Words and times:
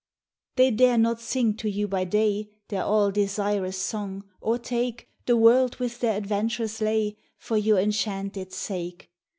They 0.55 0.71
dare 0.71 0.97
not 0.97 1.21
sing 1.21 1.53
to 1.57 1.69
you 1.69 1.87
by 1.87 2.05
day 2.05 2.49
Their 2.69 2.83
all 2.83 3.11
desirous 3.11 3.77
song, 3.77 4.23
or 4.41 4.57
take 4.57 5.07
The 5.27 5.37
world 5.37 5.75
with 5.75 5.99
their 5.99 6.17
adventurous 6.17 6.81
lay 6.81 7.17
For 7.37 7.55
your 7.55 7.77
enchanted 7.77 8.51
sake. 8.51 9.11